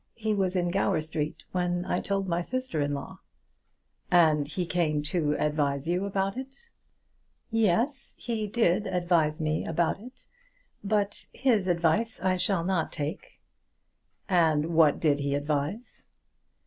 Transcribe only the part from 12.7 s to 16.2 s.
take." "And what did he advise?"